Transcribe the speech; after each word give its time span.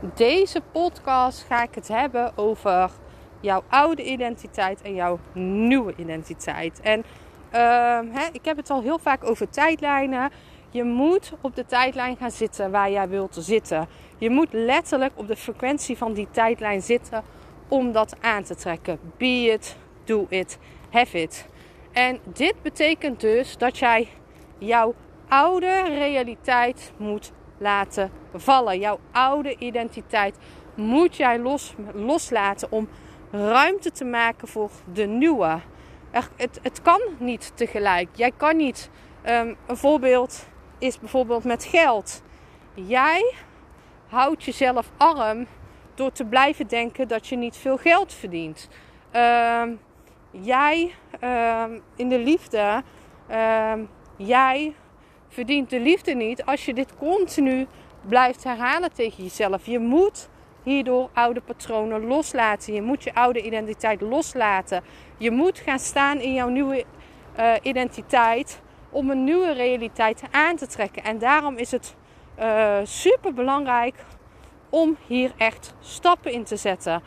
Deze 0.00 0.60
podcast 0.72 1.44
ga 1.48 1.62
ik 1.62 1.74
het 1.74 1.88
hebben 1.88 2.32
over 2.36 2.90
jouw 3.40 3.62
oude 3.68 4.04
identiteit 4.04 4.82
en 4.82 4.94
jouw 4.94 5.18
nieuwe 5.32 5.94
identiteit. 5.96 6.80
En 6.80 6.98
uh, 6.98 7.04
hè, 8.12 8.26
ik 8.32 8.44
heb 8.44 8.56
het 8.56 8.70
al 8.70 8.82
heel 8.82 8.98
vaak 8.98 9.24
over 9.24 9.50
tijdlijnen. 9.50 10.30
Je 10.70 10.84
moet 10.84 11.32
op 11.40 11.56
de 11.56 11.66
tijdlijn 11.66 12.16
gaan 12.16 12.30
zitten 12.30 12.70
waar 12.70 12.90
jij 12.90 13.08
wilt 13.08 13.36
zitten. 13.38 13.88
Je 14.18 14.30
moet 14.30 14.52
letterlijk 14.52 15.12
op 15.14 15.28
de 15.28 15.36
frequentie 15.36 15.96
van 15.96 16.12
die 16.12 16.28
tijdlijn 16.30 16.82
zitten 16.82 17.22
om 17.68 17.92
dat 17.92 18.16
aan 18.20 18.42
te 18.42 18.54
trekken. 18.54 18.98
Be 19.16 19.50
it, 19.52 19.76
do 20.04 20.26
it, 20.28 20.58
have 20.90 21.20
it. 21.20 21.46
En 21.92 22.18
dit 22.24 22.54
betekent 22.62 23.20
dus 23.20 23.56
dat 23.56 23.78
jij 23.78 24.08
jouw 24.58 24.94
oude 25.28 25.82
realiteit 25.82 26.92
moet 26.96 27.32
laten 27.58 28.10
vallen. 28.34 28.78
Jouw 28.78 28.98
oude 29.12 29.56
identiteit 29.58 30.36
moet 30.74 31.16
jij 31.16 31.38
los, 31.38 31.74
loslaten 31.94 32.72
om 32.72 32.88
ruimte 33.30 33.90
te 33.90 34.04
maken 34.04 34.48
voor 34.48 34.70
de 34.92 35.06
nieuwe. 35.06 35.60
het, 36.36 36.58
het 36.62 36.82
kan 36.82 37.00
niet 37.18 37.52
tegelijk. 37.54 38.08
Jij 38.12 38.32
kan 38.36 38.56
niet. 38.56 38.90
Um, 39.26 39.56
een 39.66 39.76
voorbeeld 39.76 40.48
is 40.78 40.98
bijvoorbeeld 40.98 41.44
met 41.44 41.64
geld. 41.64 42.22
Jij 42.74 43.34
houdt 44.08 44.44
jezelf 44.44 44.90
arm 44.96 45.46
door 45.94 46.12
te 46.12 46.24
blijven 46.24 46.66
denken 46.66 47.08
dat 47.08 47.26
je 47.26 47.36
niet 47.36 47.56
veel 47.56 47.76
geld 47.76 48.12
verdient. 48.12 48.68
Um, 49.12 49.80
jij 50.30 50.94
um, 51.24 51.82
in 51.96 52.08
de 52.08 52.18
liefde, 52.18 52.82
jij 54.16 54.74
verdient 55.28 55.70
de 55.70 55.80
liefde 55.80 56.14
niet 56.14 56.44
als 56.44 56.64
je 56.64 56.74
dit 56.74 56.96
continu 56.96 57.66
blijft 58.00 58.44
herhalen 58.44 58.92
tegen 58.92 59.22
jezelf. 59.22 59.66
Je 59.66 59.78
moet 59.78 60.28
hierdoor 60.62 61.08
oude 61.12 61.40
patronen 61.40 62.06
loslaten. 62.06 62.74
Je 62.74 62.82
moet 62.82 63.02
je 63.02 63.14
oude 63.14 63.42
identiteit 63.42 64.00
loslaten. 64.00 64.82
Je 65.18 65.30
moet 65.30 65.58
gaan 65.58 65.78
staan 65.78 66.20
in 66.20 66.34
jouw 66.34 66.48
nieuwe 66.48 66.84
uh, 67.38 67.52
identiteit 67.62 68.60
om 68.90 69.10
een 69.10 69.24
nieuwe 69.24 69.52
realiteit 69.52 70.22
aan 70.30 70.56
te 70.56 70.66
trekken. 70.66 71.04
En 71.04 71.18
daarom 71.18 71.56
is 71.56 71.70
het 71.70 71.96
uh, 72.38 72.78
super 72.82 73.34
belangrijk 73.34 73.94
om 74.68 74.96
hier 75.06 75.32
echt 75.36 75.74
stappen 75.80 76.32
in 76.32 76.44
te 76.44 76.56
zetten. 76.56 77.02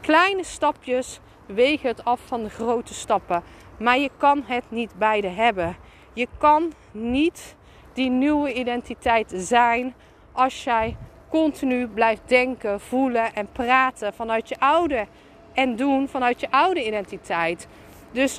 Kleine 0.00 0.44
stapjes 0.44 1.20
wegen 1.46 1.88
het 1.88 2.04
af 2.04 2.20
van 2.24 2.42
de 2.42 2.50
grote 2.50 2.94
stappen. 2.94 3.42
Maar 3.78 3.98
je 3.98 4.10
kan 4.16 4.42
het 4.46 4.64
niet 4.68 4.98
beide 4.98 5.28
hebben. 5.28 5.76
Je 6.12 6.28
kan 6.38 6.72
niet 6.92 7.56
die 7.96 8.10
nieuwe 8.10 8.52
identiteit 8.52 9.32
zijn 9.36 9.94
als 10.32 10.64
jij 10.64 10.96
continu 11.28 11.86
blijft 11.86 12.22
denken, 12.24 12.80
voelen 12.80 13.34
en 13.34 13.48
praten 13.52 14.14
vanuit 14.14 14.48
je 14.48 14.58
oude 14.58 15.06
en 15.54 15.76
doen 15.76 16.08
vanuit 16.08 16.40
je 16.40 16.50
oude 16.50 16.86
identiteit. 16.86 17.68
Dus 18.10 18.38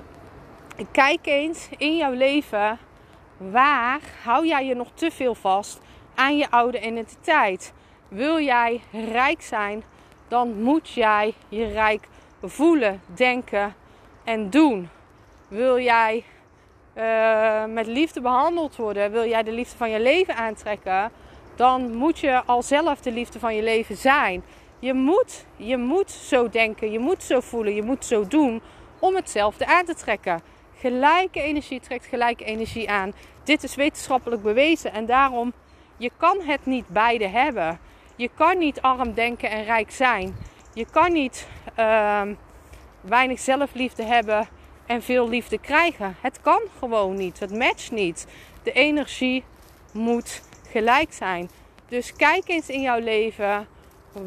kijk 0.91 1.25
eens 1.25 1.69
in 1.77 1.97
jouw 1.97 2.13
leven 2.13 2.77
waar 3.37 3.99
hou 4.23 4.47
jij 4.47 4.65
je 4.65 4.75
nog 4.75 4.91
te 4.93 5.11
veel 5.11 5.35
vast 5.35 5.79
aan 6.15 6.37
je 6.37 6.49
oude 6.49 6.79
identiteit. 6.79 7.73
Wil 8.07 8.39
jij 8.39 8.81
rijk 8.91 9.41
zijn, 9.41 9.83
dan 10.27 10.61
moet 10.61 10.89
jij 10.89 11.33
je 11.49 11.65
rijk 11.65 12.07
voelen, 12.41 13.01
denken 13.05 13.75
en 14.23 14.49
doen. 14.49 14.89
Wil 15.47 15.79
jij 15.79 16.23
uh, 16.97 17.65
met 17.65 17.87
liefde 17.87 18.21
behandeld 18.21 18.75
worden, 18.75 19.11
wil 19.11 19.27
jij 19.27 19.43
de 19.43 19.51
liefde 19.51 19.77
van 19.77 19.89
je 19.89 19.99
leven 19.99 20.35
aantrekken, 20.35 21.11
dan 21.55 21.95
moet 21.95 22.19
je 22.19 22.41
al 22.45 22.63
zelf 22.63 22.99
de 23.01 23.11
liefde 23.11 23.39
van 23.39 23.55
je 23.55 23.63
leven 23.63 23.97
zijn. 23.97 24.43
Je 24.79 24.93
moet, 24.93 25.45
je 25.55 25.77
moet 25.77 26.11
zo 26.11 26.49
denken, 26.49 26.91
je 26.91 26.99
moet 26.99 27.23
zo 27.23 27.39
voelen, 27.39 27.75
je 27.75 27.83
moet 27.83 28.05
zo 28.05 28.27
doen 28.27 28.61
om 28.99 29.15
hetzelfde 29.15 29.65
aan 29.65 29.85
te 29.85 29.95
trekken. 29.95 30.41
Gelijke 30.79 31.41
energie 31.41 31.79
trekt 31.79 32.05
gelijke 32.05 32.43
energie 32.43 32.89
aan. 32.89 33.13
Dit 33.43 33.63
is 33.63 33.75
wetenschappelijk 33.75 34.41
bewezen 34.41 34.93
en 34.93 35.05
daarom, 35.05 35.53
je 35.97 36.11
kan 36.17 36.41
het 36.41 36.65
niet 36.65 36.87
beide 36.87 37.27
hebben. 37.27 37.79
Je 38.15 38.29
kan 38.35 38.57
niet 38.57 38.81
arm 38.81 39.13
denken 39.13 39.49
en 39.49 39.63
rijk 39.63 39.91
zijn. 39.91 40.35
Je 40.73 40.85
kan 40.91 41.11
niet 41.11 41.47
uh, 41.79 42.21
weinig 43.01 43.39
zelfliefde 43.39 44.03
hebben 44.03 44.47
en 44.87 45.01
veel 45.01 45.29
liefde 45.29 45.57
krijgen. 45.57 46.15
Het 46.21 46.41
kan 46.41 46.61
gewoon 46.79 47.15
niet. 47.15 47.39
Het 47.39 47.57
matcht 47.57 47.91
niet. 47.91 48.27
De 48.63 48.71
energie 48.71 49.43
moet 49.91 50.41
gelijk 50.71 51.13
zijn. 51.13 51.49
Dus 51.87 52.13
kijk 52.13 52.47
eens 52.47 52.69
in 52.69 52.81
jouw 52.81 52.99
leven. 52.99 53.67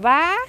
Waar 0.01 0.47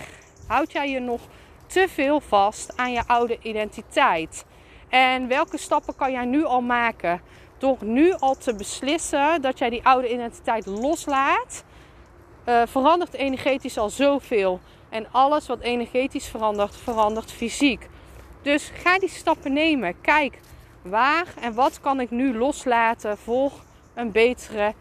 houd 0.47 0.71
jij 0.71 0.89
je 0.89 0.99
nog 0.99 1.21
te 1.67 1.87
veel 1.89 2.19
vast 2.19 2.77
aan 2.77 2.91
je 2.91 3.03
oude 3.07 3.37
identiteit? 3.41 4.45
En 4.89 5.27
welke 5.27 5.57
stappen 5.57 5.95
kan 5.95 6.11
jij 6.11 6.25
nu 6.25 6.43
al 6.43 6.61
maken? 6.61 7.21
Door 7.57 7.77
nu 7.79 8.13
al 8.13 8.35
te 8.35 8.55
beslissen 8.55 9.41
dat 9.41 9.57
jij 9.57 9.69
die 9.69 9.85
oude 9.85 10.13
identiteit 10.13 10.65
loslaat, 10.65 11.63
uh, 12.45 12.61
verandert 12.65 13.13
energetisch 13.13 13.77
al 13.77 13.89
zoveel. 13.89 14.59
En 14.89 15.07
alles 15.11 15.47
wat 15.47 15.59
energetisch 15.59 16.27
verandert, 16.27 16.75
verandert 16.75 17.31
fysiek. 17.31 17.89
Dus 18.41 18.71
ga 18.73 18.99
die 18.99 19.09
stappen 19.09 19.53
nemen. 19.53 20.01
Kijk 20.01 20.39
waar 20.81 21.27
en 21.41 21.53
wat 21.53 21.79
kan 21.81 21.99
ik 21.99 22.11
nu 22.11 22.37
loslaten 22.37 23.17
voor 23.17 23.51
een 23.93 24.11
betere 24.11 24.73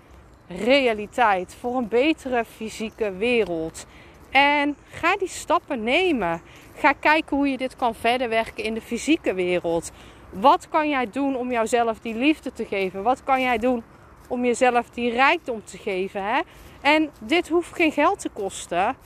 realiteit, 0.48 1.56
voor 1.60 1.76
een 1.76 1.88
betere 1.88 2.44
fysieke 2.44 3.12
wereld. 3.12 3.86
En 4.30 4.76
ga 4.90 5.16
die 5.16 5.28
stappen 5.28 5.82
nemen. 5.82 6.40
Ga 6.74 6.92
kijken 6.92 7.36
hoe 7.36 7.48
je 7.48 7.56
dit 7.56 7.76
kan 7.76 7.94
verder 7.94 8.28
werken 8.28 8.64
in 8.64 8.74
de 8.74 8.80
fysieke 8.80 9.34
wereld. 9.34 9.90
Wat 10.30 10.68
kan 10.68 10.88
jij 10.88 11.10
doen 11.10 11.36
om 11.36 11.50
jouzelf 11.50 11.98
die 12.00 12.14
liefde 12.14 12.52
te 12.52 12.64
geven? 12.64 13.02
Wat 13.02 13.24
kan 13.24 13.40
jij 13.40 13.58
doen 13.58 13.82
om 14.28 14.44
jezelf 14.44 14.90
die 14.90 15.10
rijkdom 15.10 15.64
te 15.64 15.78
geven? 15.78 16.24
Hè? 16.24 16.40
En 16.80 17.10
dit 17.20 17.48
hoeft 17.48 17.74
geen 17.74 17.92
geld 17.92 18.20
te 18.20 18.28
kosten. 18.28 18.96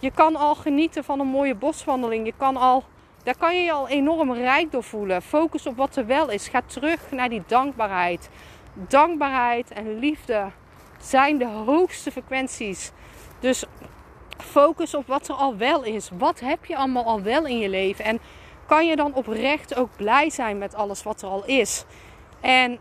Je 0.00 0.10
kan 0.10 0.36
al 0.36 0.54
genieten 0.54 1.04
van 1.04 1.20
een 1.20 1.26
mooie 1.26 1.54
boswandeling. 1.54 2.26
Je 2.26 2.34
kan 2.36 2.56
al 2.56 2.84
daar 3.26 3.36
kan 3.36 3.56
je 3.56 3.62
je 3.62 3.72
al 3.72 3.88
enorm 3.88 4.32
rijk 4.32 4.72
door 4.72 4.82
voelen. 4.82 5.22
Focus 5.22 5.66
op 5.66 5.76
wat 5.76 5.96
er 5.96 6.06
wel 6.06 6.30
is. 6.30 6.48
Ga 6.48 6.62
terug 6.66 7.10
naar 7.10 7.28
die 7.28 7.42
dankbaarheid. 7.46 8.28
Dankbaarheid 8.74 9.70
en 9.70 9.98
liefde 9.98 10.50
zijn 11.00 11.38
de 11.38 11.46
hoogste 11.46 12.10
frequenties. 12.10 12.92
Dus 13.40 13.64
focus 14.38 14.94
op 14.94 15.06
wat 15.06 15.28
er 15.28 15.34
al 15.34 15.56
wel 15.56 15.82
is. 15.82 16.10
Wat 16.18 16.40
heb 16.40 16.64
je 16.64 16.76
allemaal 16.76 17.04
al 17.04 17.22
wel 17.22 17.46
in 17.46 17.58
je 17.58 17.68
leven? 17.68 18.04
En 18.04 18.18
kan 18.66 18.86
je 18.86 18.96
dan 18.96 19.14
oprecht 19.14 19.76
ook 19.76 19.96
blij 19.96 20.30
zijn 20.30 20.58
met 20.58 20.74
alles 20.74 21.02
wat 21.02 21.22
er 21.22 21.28
al 21.28 21.44
is? 21.44 21.84
En 22.40 22.78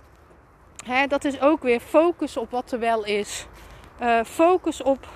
hè, 0.85 1.07
dat 1.07 1.25
is 1.25 1.41
ook 1.41 1.61
weer 1.61 1.79
focus 1.79 2.37
op 2.37 2.51
wat 2.51 2.71
er 2.71 2.79
wel 2.79 3.05
is. 3.05 3.47
Uh, 4.01 4.23
focus 4.23 4.83
op 4.83 5.07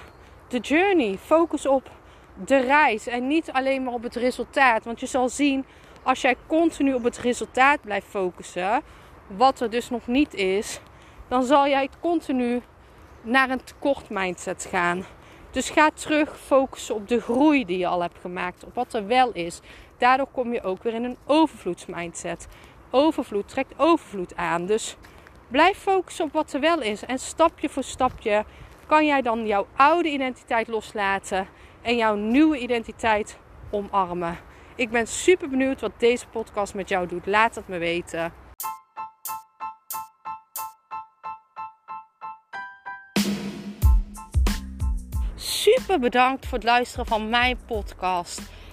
de 0.48 0.60
journey. 0.60 1.18
Focus 1.18 1.66
op 1.66 1.90
de 2.46 2.58
reis 2.58 3.08
en 3.08 3.28
niet 3.28 3.52
alleen 3.52 3.84
maar 3.84 3.94
op 3.94 4.04
het 4.04 4.16
resultaat. 4.16 4.86
Want 4.86 5.00
je 5.00 5.06
zal 5.06 5.30
zien, 5.30 5.66
als 6.04 6.22
jij 6.22 6.36
continu 6.48 6.94
op 6.94 7.04
het 7.04 7.18
resultaat 7.18 7.82
blijft 7.82 8.08
focussen, 8.08 8.82
wat 9.28 9.60
er 9.60 9.70
dus 9.70 9.90
nog 9.90 10.08
niet 10.08 10.34
is, 10.34 10.80
dan 11.28 11.44
zal 11.44 11.68
jij 11.68 11.90
continu 12.00 12.62
naar 13.22 13.50
een 13.50 13.64
tekort 13.64 14.10
mindset 14.10 14.68
gaan. 14.70 15.06
Dus 15.52 15.70
ga 15.70 15.90
terug 15.94 16.40
focussen 16.40 16.96
op 16.96 17.08
de 17.08 17.22
groei 17.22 17.66
die 17.66 17.78
je 17.78 17.88
al 17.88 18.02
hebt 18.02 18.20
gemaakt, 18.22 18.64
op 18.64 18.76
wat 18.76 18.94
er 18.94 19.08
wel 19.08 19.32
is. 19.32 19.60
Daardoor 19.98 20.28
kom 20.32 20.54
je 20.54 20.64
ook 20.64 20.84
weer 20.84 20.94
in 20.94 21.04
een 21.04 21.18
overvloedsmindset. 21.26 22.48
Overvloed 22.92 23.48
trekt 23.48 23.74
overvloed 23.78 24.36
aan. 24.36 24.66
Dus 24.66 24.98
blijf 25.48 25.78
focussen 25.78 26.26
op 26.26 26.34
wat 26.34 26.54
er 26.54 26.60
wel 26.60 26.82
is. 26.82 27.06
En 27.06 27.20
stapje 27.20 27.70
voor 27.70 27.84
stapje 27.84 28.46
kan 28.86 29.06
jij 29.06 29.22
dan 29.22 29.48
jouw 29.48 29.68
oude 29.76 30.10
identiteit 30.10 30.68
loslaten 30.68 31.48
en 31.82 31.96
jouw 31.96 32.16
nieuwe 32.16 32.58
identiteit 32.58 33.40
omarmen. 33.72 34.38
Ik 34.76 34.90
ben 34.90 35.08
super 35.08 35.50
benieuwd 35.50 35.82
wat 35.82 35.92
deze 35.98 36.28
podcast 36.28 36.74
met 36.74 36.90
jou 36.90 37.08
doet. 37.08 37.26
Laat 37.26 37.56
het 37.56 37.68
me 37.68 37.78
weten. 37.78 38.34
Super 45.36 46.00
bedankt 46.00 46.46
voor 46.46 46.58
het 46.58 46.68
luisteren 46.68 47.06
van 47.06 47.30
mijn 47.30 47.58
podcast. 47.66 48.42